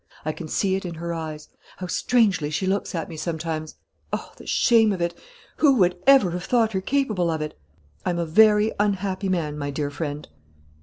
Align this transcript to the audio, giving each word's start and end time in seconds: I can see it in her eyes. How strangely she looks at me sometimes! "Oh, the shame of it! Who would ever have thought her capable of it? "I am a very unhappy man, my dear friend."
I 0.25 0.31
can 0.31 0.47
see 0.47 0.73
it 0.75 0.83
in 0.83 0.95
her 0.95 1.13
eyes. 1.13 1.47
How 1.77 1.85
strangely 1.85 2.49
she 2.49 2.65
looks 2.65 2.95
at 2.95 3.07
me 3.07 3.15
sometimes! 3.15 3.75
"Oh, 4.11 4.31
the 4.35 4.47
shame 4.47 4.91
of 4.93 4.99
it! 4.99 5.13
Who 5.57 5.75
would 5.75 5.95
ever 6.07 6.31
have 6.31 6.45
thought 6.45 6.71
her 6.73 6.81
capable 6.81 7.29
of 7.29 7.39
it? 7.39 7.55
"I 8.03 8.09
am 8.09 8.17
a 8.17 8.25
very 8.25 8.71
unhappy 8.79 9.29
man, 9.29 9.59
my 9.59 9.69
dear 9.69 9.91
friend." 9.91 10.27